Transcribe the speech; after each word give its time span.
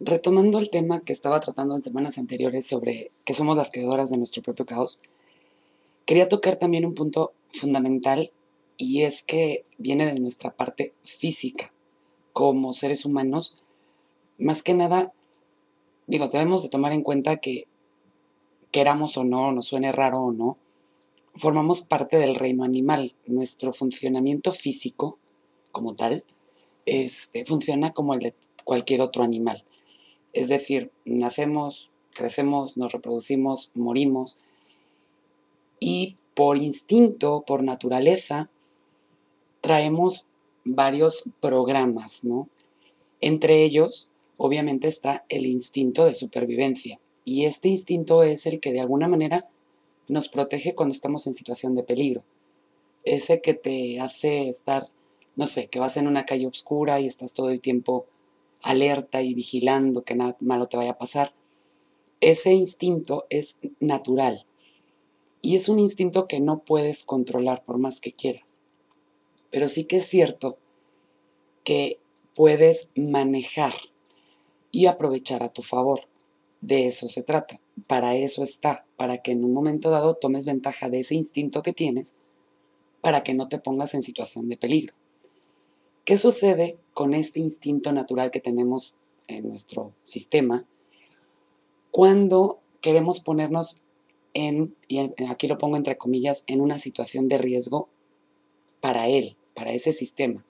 retomando 0.00 0.58
el 0.58 0.70
tema 0.70 1.00
que 1.00 1.12
estaba 1.12 1.40
tratando 1.40 1.74
en 1.74 1.82
semanas 1.82 2.16
anteriores 2.18 2.66
sobre 2.66 3.12
que 3.24 3.34
somos 3.34 3.56
las 3.56 3.70
creadoras 3.70 4.10
de 4.10 4.16
nuestro 4.16 4.42
propio 4.42 4.64
caos, 4.64 5.02
quería 6.06 6.28
tocar 6.28 6.56
también 6.56 6.86
un 6.86 6.94
punto 6.94 7.32
fundamental 7.50 8.32
y 8.78 9.02
es 9.02 9.22
que 9.22 9.62
viene 9.76 10.06
de 10.06 10.18
nuestra 10.18 10.56
parte 10.56 10.94
física. 11.04 11.72
Como 12.32 12.72
seres 12.72 13.04
humanos, 13.04 13.56
más 14.38 14.62
que 14.62 14.72
nada, 14.72 15.12
digo, 16.06 16.28
debemos 16.28 16.62
de 16.62 16.70
tomar 16.70 16.92
en 16.92 17.02
cuenta 17.02 17.36
que 17.36 17.66
queramos 18.72 19.18
o 19.18 19.24
no, 19.24 19.52
nos 19.52 19.66
suene 19.66 19.92
raro 19.92 20.22
o 20.22 20.32
no, 20.32 20.56
formamos 21.34 21.82
parte 21.82 22.16
del 22.16 22.36
reino 22.36 22.64
animal. 22.64 23.14
Nuestro 23.26 23.74
funcionamiento 23.74 24.52
físico, 24.52 25.18
como 25.72 25.94
tal, 25.94 26.24
este, 26.86 27.44
funciona 27.44 27.92
como 27.92 28.14
el 28.14 28.20
de 28.20 28.34
cualquier 28.64 29.02
otro 29.02 29.24
animal. 29.24 29.62
Es 30.32 30.48
decir, 30.48 30.92
nacemos, 31.04 31.90
crecemos, 32.12 32.76
nos 32.76 32.92
reproducimos, 32.92 33.70
morimos 33.74 34.38
y 35.80 36.14
por 36.34 36.58
instinto, 36.58 37.42
por 37.46 37.62
naturaleza, 37.64 38.50
traemos 39.62 40.26
varios 40.64 41.24
programas, 41.40 42.22
¿no? 42.22 42.48
Entre 43.22 43.64
ellos, 43.64 44.10
obviamente, 44.36 44.88
está 44.88 45.24
el 45.30 45.46
instinto 45.46 46.04
de 46.04 46.14
supervivencia. 46.14 47.00
Y 47.24 47.46
este 47.46 47.68
instinto 47.68 48.22
es 48.22 48.46
el 48.46 48.60
que 48.60 48.72
de 48.72 48.80
alguna 48.80 49.08
manera 49.08 49.42
nos 50.08 50.28
protege 50.28 50.74
cuando 50.74 50.92
estamos 50.92 51.26
en 51.26 51.34
situación 51.34 51.74
de 51.74 51.82
peligro. 51.82 52.24
Ese 53.04 53.40
que 53.40 53.54
te 53.54 54.00
hace 54.00 54.48
estar, 54.48 54.90
no 55.36 55.46
sé, 55.46 55.68
que 55.68 55.80
vas 55.80 55.96
en 55.96 56.06
una 56.06 56.24
calle 56.24 56.46
oscura 56.46 57.00
y 57.00 57.06
estás 57.06 57.32
todo 57.32 57.50
el 57.50 57.60
tiempo 57.60 58.04
alerta 58.62 59.22
y 59.22 59.34
vigilando 59.34 60.02
que 60.02 60.14
nada 60.14 60.36
malo 60.40 60.66
te 60.66 60.76
vaya 60.76 60.92
a 60.92 60.98
pasar. 60.98 61.34
Ese 62.20 62.52
instinto 62.52 63.26
es 63.30 63.58
natural 63.80 64.46
y 65.42 65.56
es 65.56 65.68
un 65.68 65.78
instinto 65.78 66.26
que 66.28 66.40
no 66.40 66.64
puedes 66.64 67.02
controlar 67.02 67.64
por 67.64 67.78
más 67.78 68.00
que 68.00 68.12
quieras. 68.12 68.62
Pero 69.50 69.68
sí 69.68 69.84
que 69.84 69.96
es 69.96 70.06
cierto 70.06 70.56
que 71.64 71.98
puedes 72.34 72.90
manejar 72.94 73.74
y 74.70 74.86
aprovechar 74.86 75.42
a 75.42 75.48
tu 75.48 75.62
favor. 75.62 76.00
De 76.60 76.86
eso 76.86 77.08
se 77.08 77.22
trata. 77.22 77.60
Para 77.88 78.14
eso 78.16 78.42
está, 78.42 78.86
para 78.96 79.18
que 79.18 79.32
en 79.32 79.44
un 79.44 79.54
momento 79.54 79.90
dado 79.90 80.14
tomes 80.14 80.44
ventaja 80.44 80.90
de 80.90 81.00
ese 81.00 81.14
instinto 81.14 81.62
que 81.62 81.72
tienes, 81.72 82.16
para 83.00 83.22
que 83.22 83.34
no 83.34 83.48
te 83.48 83.58
pongas 83.58 83.94
en 83.94 84.02
situación 84.02 84.48
de 84.48 84.58
peligro. 84.58 84.94
¿Qué 86.10 86.16
sucede 86.16 86.76
con 86.92 87.14
este 87.14 87.38
instinto 87.38 87.92
natural 87.92 88.32
que 88.32 88.40
tenemos 88.40 88.96
en 89.28 89.46
nuestro 89.46 89.94
sistema 90.02 90.66
cuando 91.92 92.58
queremos 92.80 93.20
ponernos 93.20 93.82
en, 94.34 94.74
y 94.88 94.98
aquí 95.28 95.46
lo 95.46 95.56
pongo 95.56 95.76
entre 95.76 95.96
comillas, 95.96 96.42
en 96.48 96.62
una 96.62 96.80
situación 96.80 97.28
de 97.28 97.38
riesgo 97.38 97.88
para 98.80 99.06
él, 99.06 99.36
para 99.54 99.70
ese 99.70 99.92
sistema? 99.92 100.44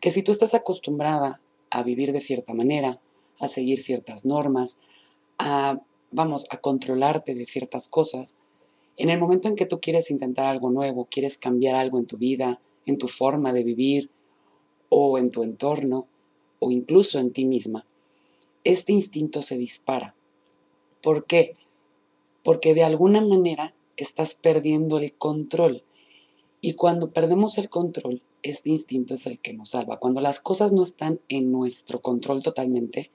Que 0.00 0.10
si 0.10 0.24
tú 0.24 0.32
estás 0.32 0.54
acostumbrada 0.54 1.40
a 1.70 1.84
vivir 1.84 2.10
de 2.10 2.20
cierta 2.20 2.54
manera, 2.54 3.00
a 3.38 3.46
seguir 3.46 3.80
ciertas 3.80 4.24
normas, 4.24 4.80
a, 5.38 5.80
vamos, 6.10 6.46
a 6.50 6.56
controlarte 6.56 7.36
de 7.36 7.46
ciertas 7.46 7.88
cosas, 7.88 8.38
en 8.96 9.10
el 9.10 9.20
momento 9.20 9.46
en 9.46 9.54
que 9.54 9.66
tú 9.66 9.78
quieres 9.80 10.10
intentar 10.10 10.48
algo 10.48 10.72
nuevo, 10.72 11.06
quieres 11.08 11.38
cambiar 11.38 11.76
algo 11.76 12.00
en 12.00 12.06
tu 12.06 12.18
vida, 12.18 12.60
en 12.84 12.98
tu 12.98 13.06
forma 13.06 13.52
de 13.52 13.62
vivir, 13.62 14.10
o 14.96 15.18
en 15.18 15.32
tu 15.32 15.42
entorno, 15.42 16.06
o 16.60 16.70
incluso 16.70 17.18
en 17.18 17.32
ti 17.32 17.44
misma, 17.46 17.84
este 18.62 18.92
instinto 18.92 19.42
se 19.42 19.58
dispara. 19.58 20.14
¿Por 21.02 21.26
qué? 21.26 21.52
Porque 22.44 22.74
de 22.74 22.84
alguna 22.84 23.20
manera 23.20 23.74
estás 23.96 24.36
perdiendo 24.36 24.98
el 24.98 25.12
control. 25.12 25.82
Y 26.60 26.74
cuando 26.74 27.12
perdemos 27.12 27.58
el 27.58 27.68
control, 27.68 28.22
este 28.44 28.70
instinto 28.70 29.14
es 29.14 29.26
el 29.26 29.40
que 29.40 29.52
nos 29.52 29.70
salva. 29.70 29.98
Cuando 29.98 30.20
las 30.20 30.38
cosas 30.38 30.72
no 30.72 30.84
están 30.84 31.20
en 31.28 31.50
nuestro 31.50 32.00
control 32.00 32.44
totalmente, 32.44 33.10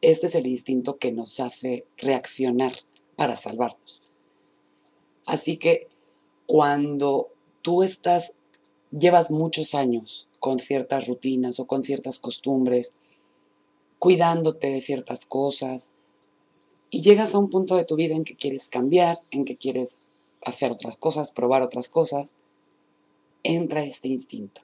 este 0.00 0.26
es 0.26 0.34
el 0.34 0.46
instinto 0.46 0.96
que 0.96 1.12
nos 1.12 1.38
hace 1.38 1.84
reaccionar 1.98 2.72
para 3.16 3.36
salvarnos. 3.36 4.04
Así 5.26 5.58
que 5.58 5.86
cuando 6.46 7.28
tú 7.60 7.82
estás, 7.82 8.38
llevas 8.90 9.30
muchos 9.30 9.74
años 9.74 10.29
con 10.40 10.58
ciertas 10.58 11.06
rutinas 11.06 11.60
o 11.60 11.66
con 11.66 11.84
ciertas 11.84 12.18
costumbres, 12.18 12.94
cuidándote 13.98 14.70
de 14.70 14.80
ciertas 14.80 15.24
cosas, 15.24 15.92
y 16.90 17.02
llegas 17.02 17.34
a 17.34 17.38
un 17.38 17.50
punto 17.50 17.76
de 17.76 17.84
tu 17.84 17.94
vida 17.94 18.16
en 18.16 18.24
que 18.24 18.34
quieres 18.34 18.68
cambiar, 18.68 19.22
en 19.30 19.44
que 19.44 19.56
quieres 19.56 20.08
hacer 20.44 20.72
otras 20.72 20.96
cosas, 20.96 21.30
probar 21.30 21.62
otras 21.62 21.88
cosas, 21.88 22.34
entra 23.44 23.84
este 23.84 24.08
instinto. 24.08 24.62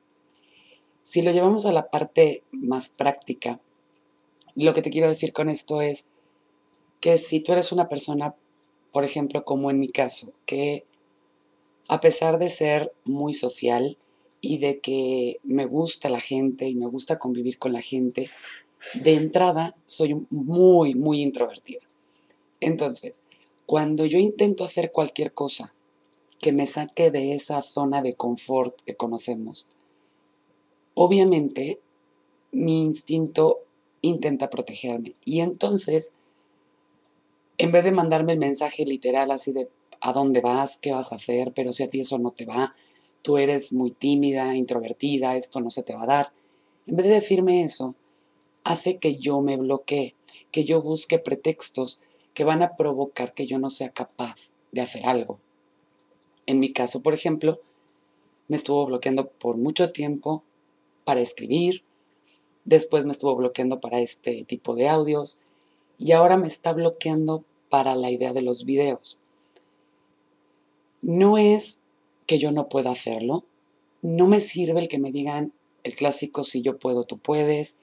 Si 1.03 1.23
lo 1.23 1.31
llevamos 1.31 1.67
a 1.67 1.73
la 1.73 1.89
parte 1.89 2.43
más 2.51 2.89
práctica, 2.89 3.61
lo 4.57 4.75
que 4.75 4.83
te 4.83 4.91
quiero 4.91 5.09
decir 5.09 5.33
con 5.33 5.49
esto 5.49 5.83
es 5.83 6.09
que 7.01 7.19
si 7.19 7.41
tú 7.41 7.53
eres 7.53 7.71
una 7.71 7.89
persona, 7.89 8.35
por 8.91 9.05
ejemplo, 9.05 9.45
como 9.45 9.71
en 9.71 9.79
mi 9.79 9.89
caso, 9.89 10.33
que 10.47 10.85
a 11.89 12.01
pesar 12.01 12.39
de 12.39 12.49
ser 12.49 12.93
muy 13.05 13.35
social, 13.35 13.99
y 14.41 14.59
de 14.59 14.81
que 14.81 15.41
me 15.43 15.67
gusta 15.67 16.09
la 16.09 16.21
gente 16.21 16.69
y 16.69 16.75
me 16.75 16.87
gusta 16.87 17.19
convivir 17.19 17.59
con 17.59 17.73
la 17.73 17.81
gente, 17.81 18.31
de 18.95 19.15
entrada 19.15 19.77
soy 19.87 20.27
muy, 20.31 20.95
muy 20.95 21.23
introvertida. 21.23 21.83
Entonces, 22.61 23.23
cuando 23.67 24.07
yo 24.07 24.19
intento 24.19 24.65
hacer 24.65 24.93
cualquier 24.93 25.33
cosa 25.33 25.75
que 26.39 26.53
me 26.53 26.67
saque 26.67 27.11
de 27.11 27.35
esa 27.35 27.63
zona 27.63 28.03
de 28.03 28.15
confort 28.15 28.81
que 28.83 28.95
conocemos, 28.95 29.69
obviamente 30.95 31.81
mi 32.53 32.83
instinto 32.83 33.61
intenta 34.03 34.51
protegerme. 34.51 35.13
Y 35.25 35.41
entonces, 35.41 36.13
en 37.59 37.73
vez 37.73 37.85
de 37.85 37.93
mandarme 37.93 38.33
el 38.33 38.39
mensaje 38.39 38.85
literal 38.85 39.31
así 39.31 39.53
de 39.53 39.69
a 40.01 40.13
dónde 40.13 40.41
vas, 40.41 40.79
qué 40.79 40.93
vas 40.93 41.13
a 41.13 41.17
hacer, 41.17 41.53
pero 41.55 41.73
si 41.73 41.83
a 41.83 41.91
ti 41.91 42.01
eso 42.01 42.19
no 42.19 42.31
te 42.31 42.45
va, 42.45 42.71
tú 43.27 43.39
eres 43.39 43.73
muy 43.73 43.91
tímida, 43.91 44.55
introvertida, 44.55 45.35
esto 45.35 45.61
no 45.61 45.73
se 45.73 45.83
te 45.83 45.97
va 45.97 46.05
a 46.05 46.07
dar. 46.07 46.33
En 46.87 46.95
vez 46.95 47.07
de 47.07 47.15
decirme 47.15 47.65
eso, 47.65 47.97
hace 48.63 48.99
que 48.99 49.19
yo 49.19 49.41
me 49.41 49.57
bloquee, 49.57 50.15
que 50.53 50.63
yo 50.63 50.81
busque 50.81 51.19
pretextos 51.19 51.99
que 52.35 52.45
van 52.45 52.63
a 52.63 52.77
provocar 52.77 53.35
que 53.35 53.49
yo 53.49 53.59
no 53.59 53.69
sea 53.69 53.89
capaz 53.89 54.53
de 54.71 54.81
hacer 54.81 55.07
algo. 55.07 55.41
En 56.47 56.61
mi 56.61 56.73
caso, 56.73 57.03
por 57.03 57.15
ejemplo, 57.15 57.59
me 58.47 58.57
estuvo 58.57 58.87
bloqueando 58.87 59.29
por 59.29 59.57
mucho 59.57 59.91
tiempo 59.91 60.45
para 61.05 61.19
escribir, 61.21 61.83
después 62.65 63.07
me 63.07 63.11
estuvo 63.11 63.35
bloqueando 63.35 63.81
para 63.81 63.99
este 63.99 64.45
tipo 64.45 64.77
de 64.77 64.89
audios 64.89 65.41
y 65.99 66.13
ahora 66.13 66.37
me 66.37 66.47
está 66.47 66.73
bloqueando 66.73 67.45
para 67.71 67.97
la 67.97 68.09
idea 68.09 68.33
de 68.33 68.43
los 68.43 68.65
videos. 68.65 69.19
No 71.03 71.39
es 71.39 71.83
que 72.27 72.39
yo 72.39 72.51
no 72.53 72.69
pueda 72.69 72.91
hacerlo. 72.91 73.45
No 74.03 74.27
me 74.27 74.41
sirve 74.41 74.81
el 74.81 74.89
que 74.89 74.99
me 74.99 75.13
digan 75.13 75.53
el 75.85 75.95
clásico 75.95 76.45
si 76.45 76.63
yo 76.63 76.79
puedo, 76.79 77.05
tú 77.05 77.19
puedes. 77.19 77.79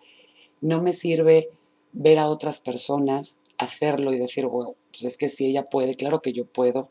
No 0.61 0.81
me 0.81 0.93
sirve 0.93 1.49
ver 1.93 2.19
a 2.19 2.29
otras 2.29 2.59
personas 2.59 3.39
hacerlo 3.57 4.13
y 4.13 4.19
decir, 4.19 4.45
bueno, 4.47 4.73
pues 4.91 5.03
es 5.03 5.17
que 5.17 5.29
si 5.29 5.45
ella 5.45 5.63
puede, 5.63 5.95
claro 5.95 6.21
que 6.21 6.33
yo 6.33 6.45
puedo. 6.45 6.89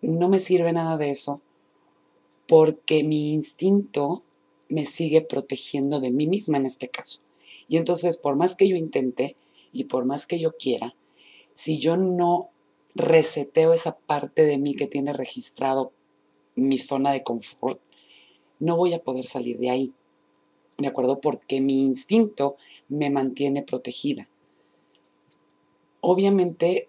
No 0.00 0.28
me 0.28 0.40
sirve 0.40 0.72
nada 0.72 0.96
de 0.96 1.10
eso 1.10 1.40
porque 2.46 3.04
mi 3.04 3.32
instinto 3.32 4.20
me 4.68 4.86
sigue 4.86 5.20
protegiendo 5.22 6.00
de 6.00 6.10
mí 6.10 6.26
misma 6.26 6.58
en 6.58 6.66
este 6.66 6.88
caso. 6.88 7.20
Y 7.68 7.76
entonces, 7.76 8.16
por 8.16 8.36
más 8.36 8.54
que 8.54 8.68
yo 8.68 8.76
intente 8.76 9.36
y 9.72 9.84
por 9.84 10.04
más 10.04 10.26
que 10.26 10.38
yo 10.38 10.52
quiera, 10.56 10.94
si 11.52 11.78
yo 11.78 11.96
no 11.96 12.50
reseteo 12.94 13.72
esa 13.72 13.98
parte 13.98 14.46
de 14.46 14.58
mí 14.58 14.74
que 14.74 14.86
tiene 14.86 15.12
registrado 15.12 15.92
mi 16.58 16.78
zona 16.78 17.12
de 17.12 17.22
confort, 17.22 17.80
no 18.58 18.76
voy 18.76 18.94
a 18.94 19.02
poder 19.02 19.26
salir 19.26 19.58
de 19.58 19.70
ahí. 19.70 19.94
¿De 20.78 20.86
acuerdo? 20.86 21.20
Porque 21.20 21.60
mi 21.60 21.82
instinto 21.82 22.56
me 22.88 23.10
mantiene 23.10 23.62
protegida. 23.62 24.28
Obviamente, 26.00 26.88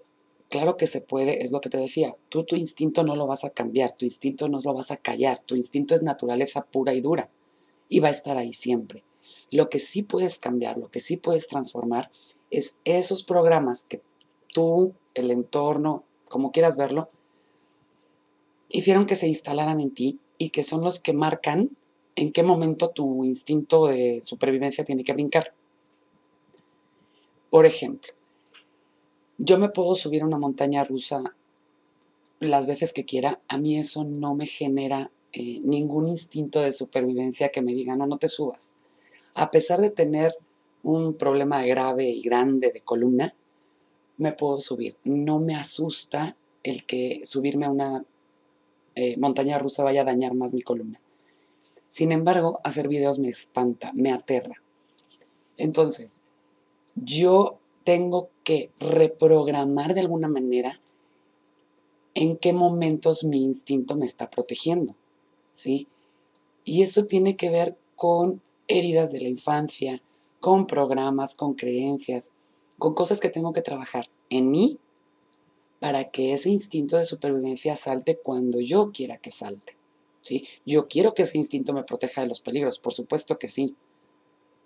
claro 0.49 0.77
que 0.77 0.87
se 0.87 1.01
puede, 1.01 1.43
es 1.43 1.51
lo 1.51 1.61
que 1.61 1.69
te 1.69 1.77
decía, 1.77 2.15
tú 2.29 2.43
tu 2.43 2.55
instinto 2.55 3.03
no 3.03 3.15
lo 3.15 3.25
vas 3.25 3.43
a 3.43 3.49
cambiar, 3.49 3.93
tu 3.93 4.05
instinto 4.05 4.47
no 4.47 4.59
lo 4.63 4.73
vas 4.73 4.91
a 4.91 4.97
callar, 4.97 5.41
tu 5.41 5.55
instinto 5.55 5.95
es 5.95 6.03
naturaleza 6.03 6.65
pura 6.65 6.93
y 6.93 7.01
dura 7.01 7.29
y 7.87 7.99
va 7.99 8.09
a 8.09 8.11
estar 8.11 8.37
ahí 8.37 8.53
siempre. 8.53 9.03
Lo 9.51 9.69
que 9.69 9.79
sí 9.79 10.03
puedes 10.03 10.37
cambiar, 10.37 10.77
lo 10.77 10.89
que 10.91 10.99
sí 10.99 11.17
puedes 11.17 11.47
transformar 11.47 12.11
es 12.51 12.79
esos 12.85 13.23
programas 13.23 13.83
que 13.83 14.01
tú, 14.53 14.93
el 15.15 15.31
entorno, 15.31 16.05
como 16.27 16.51
quieras 16.51 16.77
verlo, 16.77 17.07
hicieron 18.69 19.05
que 19.05 19.15
se 19.15 19.27
instalaran 19.27 19.79
en 19.79 19.91
ti 19.91 20.19
y 20.37 20.49
que 20.49 20.63
son 20.63 20.83
los 20.83 20.99
que 20.99 21.13
marcan 21.13 21.75
en 22.15 22.31
qué 22.31 22.43
momento 22.43 22.89
tu 22.89 23.23
instinto 23.23 23.87
de 23.87 24.21
supervivencia 24.23 24.85
tiene 24.85 25.03
que 25.03 25.13
brincar. 25.13 25.53
Por 27.49 27.65
ejemplo, 27.65 28.13
yo 29.37 29.57
me 29.57 29.69
puedo 29.69 29.95
subir 29.95 30.21
a 30.21 30.27
una 30.27 30.37
montaña 30.37 30.83
rusa 30.83 31.23
las 32.39 32.67
veces 32.67 32.93
que 32.93 33.05
quiera, 33.05 33.41
a 33.47 33.57
mí 33.57 33.77
eso 33.77 34.03
no 34.03 34.35
me 34.35 34.45
genera 34.45 35.11
eh, 35.33 35.59
ningún 35.61 36.07
instinto 36.07 36.61
de 36.61 36.73
supervivencia 36.73 37.49
que 37.49 37.61
me 37.61 37.73
diga, 37.73 37.95
no, 37.95 38.07
no 38.07 38.17
te 38.17 38.29
subas. 38.29 38.73
A 39.33 39.51
pesar 39.51 39.79
de 39.81 39.89
tener 39.89 40.35
un 40.83 41.15
problema 41.15 41.63
grave 41.63 42.09
y 42.09 42.21
grande 42.21 42.71
de 42.71 42.81
columna, 42.81 43.35
me 44.17 44.31
puedo 44.31 44.59
subir. 44.59 44.97
No 45.03 45.39
me 45.39 45.55
asusta 45.55 46.37
el 46.63 46.85
que 46.85 47.21
subirme 47.23 47.65
a 47.65 47.71
una 47.71 48.05
eh, 48.95 49.15
montaña 49.17 49.59
rusa 49.59 49.83
vaya 49.83 50.01
a 50.01 50.05
dañar 50.05 50.33
más 50.33 50.53
mi 50.53 50.61
columna. 50.61 50.99
Sin 51.89 52.11
embargo, 52.11 52.59
hacer 52.63 52.87
videos 52.87 53.19
me 53.19 53.29
espanta, 53.29 53.91
me 53.93 54.11
aterra. 54.11 54.55
Entonces, 55.57 56.21
yo 56.95 57.59
tengo 57.83 58.29
que 58.43 58.71
reprogramar 58.79 59.93
de 59.93 60.01
alguna 60.01 60.27
manera 60.27 60.79
en 62.13 62.37
qué 62.37 62.53
momentos 62.53 63.23
mi 63.23 63.43
instinto 63.43 63.95
me 63.95 64.05
está 64.05 64.29
protegiendo, 64.29 64.95
¿sí? 65.51 65.87
Y 66.65 66.83
eso 66.83 67.05
tiene 67.05 67.35
que 67.35 67.49
ver 67.49 67.77
con 67.95 68.41
heridas 68.67 69.11
de 69.11 69.21
la 69.21 69.29
infancia, 69.29 70.01
con 70.39 70.67
programas, 70.67 71.35
con 71.35 71.53
creencias, 71.53 72.31
con 72.77 72.93
cosas 72.93 73.19
que 73.19 73.29
tengo 73.29 73.53
que 73.53 73.61
trabajar 73.61 74.09
en 74.29 74.51
mí 74.51 74.79
para 75.79 76.05
que 76.05 76.33
ese 76.33 76.49
instinto 76.49 76.97
de 76.97 77.05
supervivencia 77.05 77.75
salte 77.75 78.17
cuando 78.17 78.59
yo 78.59 78.91
quiera 78.91 79.17
que 79.17 79.31
salte. 79.31 79.77
¿sí? 80.21 80.45
Yo 80.65 80.87
quiero 80.87 81.13
que 81.13 81.23
ese 81.23 81.37
instinto 81.37 81.73
me 81.73 81.83
proteja 81.83 82.21
de 82.21 82.27
los 82.27 82.41
peligros, 82.41 82.79
por 82.79 82.93
supuesto 82.93 83.37
que 83.37 83.47
sí. 83.47 83.75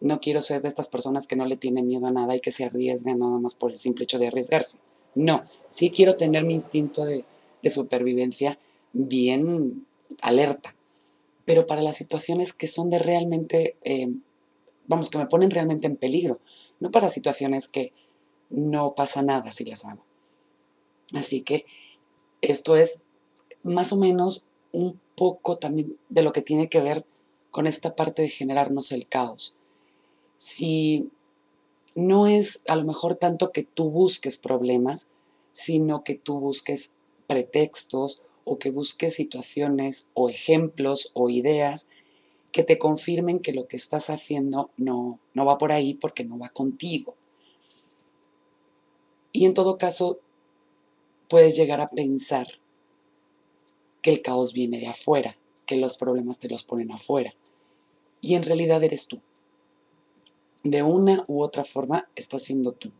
No 0.02 0.20
quiero 0.20 0.42
ser 0.42 0.62
de 0.62 0.68
estas 0.68 0.90
personas 0.90 1.28
que 1.28 1.36
no 1.36 1.46
le 1.46 1.56
tienen 1.56 1.88
miedo 1.88 2.08
a 2.08 2.12
nada 2.12 2.36
y 2.36 2.40
que 2.40 2.52
se 2.52 2.66
arriesgan 2.66 3.20
nada 3.20 3.40
más 3.40 3.54
por 3.54 3.72
el 3.72 3.80
simple 3.80 4.04
hecho 4.04 4.20
de 4.20 4.28
arriesgarse. 4.28 4.80
No, 5.16 5.44
sí 5.70 5.92
quiero 5.92 6.18
tener 6.18 6.44
mi 6.44 6.56
instinto 6.56 7.06
de, 7.06 7.26
de 7.62 7.70
supervivencia 7.70 8.60
bien 8.92 9.86
alerta. 10.22 10.76
Pero 11.46 11.66
para 11.66 11.82
las 11.82 11.98
situaciones 11.98 12.54
que 12.54 12.68
son 12.68 12.90
de 12.90 13.00
realmente, 13.00 13.78
eh, 13.84 14.08
vamos, 14.88 15.10
que 15.10 15.18
me 15.18 15.28
ponen 15.28 15.52
realmente 15.52 15.88
en 15.88 15.98
peligro, 15.98 16.40
no 16.80 16.92
para 16.92 17.10
situaciones 17.10 17.68
que 17.68 17.94
no 18.50 18.96
pasa 18.96 19.22
nada 19.22 19.52
si 19.52 19.66
las 19.66 19.86
hago. 19.86 20.04
Así 21.14 21.42
que 21.42 21.66
esto 22.42 22.76
es 22.76 23.02
más 23.64 23.94
o 23.94 23.98
menos 23.98 24.44
un 24.72 25.00
poco 25.16 25.58
también 25.58 25.98
de 26.10 26.24
lo 26.24 26.34
que 26.34 26.42
tiene 26.42 26.70
que 26.70 26.82
ver 26.82 27.06
con 27.52 27.68
esta 27.68 27.96
parte 27.96 28.24
de 28.24 28.30
generarnos 28.30 28.92
el 28.92 29.08
caos. 29.08 29.54
Si 30.38 31.10
no 31.96 32.28
es 32.28 32.62
a 32.68 32.76
lo 32.76 32.86
mejor 32.86 33.16
tanto 33.16 33.52
que 33.52 33.64
tú 33.64 33.90
busques 33.90 34.38
problemas, 34.38 35.10
sino 35.52 36.04
que 36.04 36.16
tú 36.16 36.40
busques 36.40 36.96
pretextos 37.28 38.24
o 38.44 38.58
que 38.58 38.72
busques 38.72 39.16
situaciones 39.16 40.08
o 40.14 40.30
ejemplos 40.30 41.12
o 41.14 41.30
ideas 41.30 41.88
que 42.52 42.64
te 42.64 42.78
confirmen 42.78 43.40
que 43.40 43.54
lo 43.54 43.68
que 43.68 43.78
estás 43.78 44.10
haciendo 44.10 44.70
no, 44.78 45.20
no 45.34 45.46
va 45.46 45.58
por 45.58 45.72
ahí 45.72 45.94
porque 45.94 46.24
no 46.24 46.38
va 46.38 46.50
contigo. 46.50 47.16
Y 49.32 49.46
en 49.46 49.54
todo 49.54 49.78
caso, 49.78 50.20
puedes 51.34 51.56
llegar 51.56 51.82
a 51.82 51.88
pensar 51.88 52.46
que 54.04 54.12
el 54.12 54.22
caos 54.22 54.54
viene 54.54 54.80
de 54.80 54.86
afuera, 54.86 55.36
que 55.66 55.78
los 55.78 55.98
problemas 55.98 56.38
te 56.38 56.48
los 56.48 56.62
ponen 56.62 56.92
afuera. 56.92 57.34
Y 58.22 58.36
en 58.36 58.44
realidad 58.44 58.84
eres 58.84 59.08
tú. 59.08 59.20
De 60.64 60.84
una 60.84 61.24
u 61.28 61.42
otra 61.42 61.66
forma 61.66 62.08
estás 62.16 62.44
siendo 62.44 62.72
tú. 62.72 62.92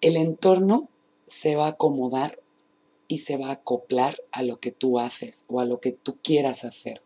El 0.00 0.16
entorno 0.16 0.88
se 1.24 1.54
va 1.54 1.66
a 1.66 1.70
acomodar 1.70 2.40
y 3.06 3.18
se 3.18 3.36
va 3.36 3.50
a 3.50 3.52
acoplar 3.52 4.20
a 4.32 4.42
lo 4.42 4.58
que 4.58 4.72
tú 4.72 4.98
haces 4.98 5.44
o 5.46 5.60
a 5.60 5.66
lo 5.66 5.80
que 5.80 5.92
tú 5.92 6.18
quieras 6.20 6.64
hacer. 6.64 7.00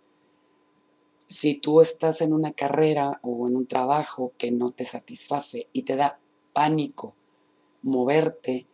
Si 1.27 1.55
tú 1.55 1.83
estás 1.83 2.23
en 2.23 2.33
una 2.33 2.53
carrera 2.53 3.21
o 3.23 3.47
en 3.47 3.57
un 3.57 3.67
trabajo 3.67 4.33
que 4.39 4.53
no 4.53 4.71
te 4.71 4.87
satisface 4.87 5.69
y 5.75 5.83
te 5.83 5.97
da 5.97 6.19
pánico 6.55 7.15
moverte, 7.83 8.67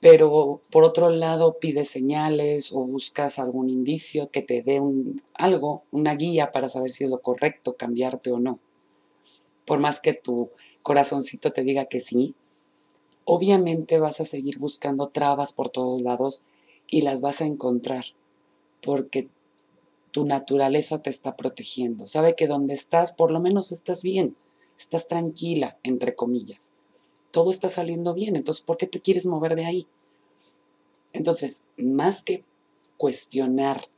pero 0.00 0.60
por 0.70 0.84
otro 0.84 1.10
lado 1.10 1.58
pides 1.58 1.88
señales 1.88 2.72
o 2.72 2.80
buscas 2.80 3.38
algún 3.38 3.68
indicio 3.68 4.30
que 4.30 4.42
te 4.42 4.62
dé 4.62 4.80
un, 4.80 5.22
algo, 5.34 5.84
una 5.90 6.14
guía 6.14 6.52
para 6.52 6.68
saber 6.68 6.92
si 6.92 7.04
es 7.04 7.10
lo 7.10 7.20
correcto 7.20 7.76
cambiarte 7.76 8.30
o 8.30 8.38
no. 8.38 8.60
Por 9.64 9.80
más 9.80 10.00
que 10.00 10.14
tu 10.14 10.50
corazoncito 10.82 11.52
te 11.52 11.62
diga 11.62 11.86
que 11.86 12.00
sí, 12.00 12.34
obviamente 13.24 13.98
vas 13.98 14.20
a 14.20 14.24
seguir 14.24 14.58
buscando 14.58 15.08
trabas 15.08 15.52
por 15.52 15.68
todos 15.68 16.00
lados 16.00 16.42
y 16.86 17.02
las 17.02 17.20
vas 17.20 17.40
a 17.40 17.46
encontrar 17.46 18.04
porque 18.80 19.28
tu 20.12 20.24
naturaleza 20.24 21.02
te 21.02 21.10
está 21.10 21.36
protegiendo. 21.36 22.06
Sabe 22.06 22.34
que 22.34 22.46
donde 22.46 22.74
estás, 22.74 23.12
por 23.12 23.30
lo 23.30 23.40
menos 23.40 23.72
estás 23.72 24.02
bien, 24.02 24.36
estás 24.78 25.08
tranquila, 25.08 25.78
entre 25.82 26.14
comillas. 26.14 26.72
Todo 27.32 27.50
está 27.50 27.68
saliendo 27.68 28.14
bien, 28.14 28.36
entonces, 28.36 28.62
¿por 28.62 28.76
qué 28.76 28.86
te 28.86 29.00
quieres 29.00 29.26
mover 29.26 29.54
de 29.54 29.66
ahí? 29.66 29.86
Entonces, 31.12 31.64
más 31.76 32.22
que 32.22 32.44
cuestionar 32.96 33.88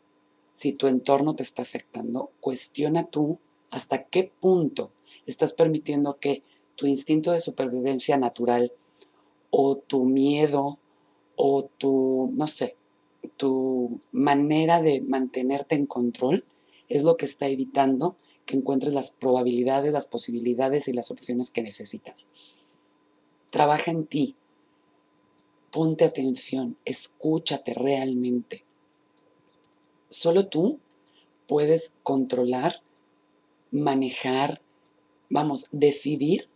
si 0.53 0.73
tu 0.73 0.87
entorno 0.87 1.35
te 1.35 1.43
está 1.43 1.63
afectando, 1.63 2.31
cuestiona 2.41 3.05
tú 3.05 3.39
hasta 3.71 4.05
qué 4.05 4.33
punto 4.41 4.93
estás 5.27 5.53
permitiendo 5.53 6.19
que 6.19 6.43
tu 6.77 6.87
instinto 6.87 7.33
de 7.33 7.41
supervivencia 7.41 8.17
natural 8.17 8.73
o 9.51 9.77
tu 9.77 10.05
miedo 10.05 10.79
o 11.37 11.65
tu, 11.79 12.31
no 12.35 12.47
sé, 12.47 12.77
tu 13.37 13.99
manera 14.13 14.83
de 14.83 15.01
mantenerte 15.01 15.75
en 15.75 15.87
control 15.87 16.45
es 16.89 17.05
lo 17.05 17.17
que 17.17 17.25
está 17.25 17.49
evitando 17.49 18.17
que 18.45 18.57
encuentres 18.57 18.93
las 18.93 19.13
probabilidades, 19.13 19.93
las 19.93 20.07
posibilidades 20.07 20.89
y 20.89 20.93
las 20.93 21.11
opciones 21.11 21.51
que 21.51 21.63
necesitas. 21.63 22.27
Trabaja 23.51 23.91
en 23.91 24.07
ti, 24.07 24.37
ponte 25.71 26.05
atención, 26.05 26.79
escúchate 26.85 27.75
realmente. 27.75 28.65
Solo 30.09 30.47
tú 30.47 30.81
puedes 31.47 31.97
controlar, 32.03 32.83
manejar, 33.73 34.61
vamos, 35.29 35.69
decidir 35.73 36.49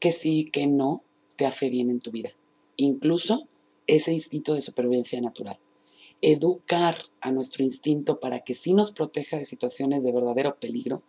que 0.00 0.10
sí, 0.10 0.50
que 0.50 0.66
no, 0.66 1.02
te 1.36 1.46
hace 1.46 1.68
bien 1.68 1.90
en 1.90 2.00
tu 2.00 2.10
vida. 2.10 2.30
Incluso 2.76 3.46
ese 3.86 4.12
instinto 4.12 4.54
de 4.54 4.62
supervivencia 4.62 5.20
natural. 5.20 5.58
Educar 6.22 6.96
a 7.20 7.30
nuestro 7.30 7.62
instinto 7.62 8.20
para 8.20 8.40
que 8.40 8.54
sí 8.54 8.72
nos 8.72 8.90
proteja 8.90 9.36
de 9.36 9.44
situaciones 9.44 10.02
de 10.02 10.12
verdadero 10.12 10.58
peligro 10.58 11.02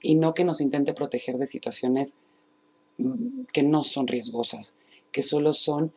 y 0.00 0.14
no 0.14 0.34
que 0.34 0.44
nos 0.44 0.60
intente 0.60 0.94
proteger 0.94 1.36
de 1.36 1.46
situaciones 1.46 2.18
que 3.52 3.62
no 3.62 3.84
son 3.84 4.06
riesgosas, 4.06 4.76
que 5.10 5.22
solo 5.22 5.52
son 5.52 5.92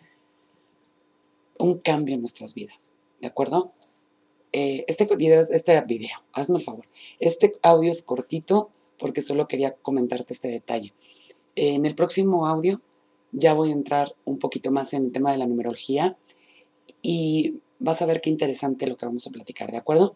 un 1.58 1.78
cambio 1.80 2.16
en 2.16 2.22
nuestras 2.22 2.54
vidas. 2.54 2.92
¿De 3.22 3.28
acuerdo? 3.28 3.72
Eh, 4.52 4.86
este 4.88 5.06
video, 5.16 5.42
este 5.42 5.82
video, 5.82 6.18
hazme 6.34 6.58
el 6.58 6.64
favor. 6.64 6.86
Este 7.20 7.52
audio 7.62 7.92
es 7.92 8.02
cortito 8.02 8.70
porque 8.98 9.22
solo 9.22 9.48
quería 9.48 9.74
comentarte 9.74 10.34
este 10.34 10.48
detalle. 10.48 10.94
en 11.56 11.86
el 11.86 11.96
próximo 11.96 12.48
audio 12.48 12.82
ya 13.32 13.54
voy 13.54 13.70
a 13.70 13.74
entrar 13.74 14.10
un 14.24 14.40
poquito 14.40 14.72
más 14.72 14.94
en 14.94 15.06
el 15.06 15.12
tema 15.12 15.32
de 15.32 15.38
la 15.38 15.46
numerología 15.46 16.18
y 17.02 17.60
vas 17.80 18.02
a 18.02 18.06
ver 18.06 18.22
qué 18.22 18.30
interesante 18.30 18.88
lo 18.88 18.98
que 18.98 19.06
vamos 19.06 19.28
a 19.28 19.32
platicar, 19.32 19.72
¿de 19.72 19.78
acuerdo? 19.78 20.16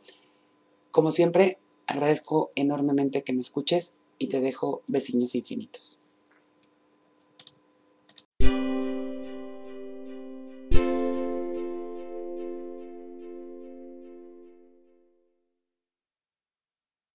Como 0.91 1.11
siempre, 1.11 1.57
agradezco 1.85 2.51
enormemente 2.55 3.23
que 3.23 3.33
me 3.33 3.41
escuches 3.41 3.95
y 4.17 4.27
te 4.27 4.39
dejo 4.39 4.81
vecinos 4.87 5.35
infinitos. 5.35 5.99